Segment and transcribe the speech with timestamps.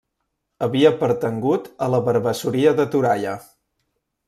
[0.67, 3.39] Havia pertangut a la Varvassoria de Toralla.